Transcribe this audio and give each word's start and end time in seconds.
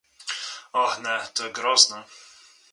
Oh 0.83 0.97
ne, 1.03 1.15
to 1.35 1.45
je 1.47 1.53
grozno! 1.61 2.03